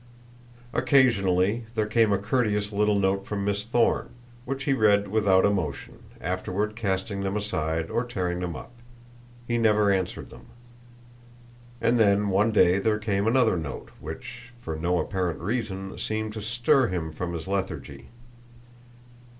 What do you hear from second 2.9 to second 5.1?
note from Miss Thorne, which he read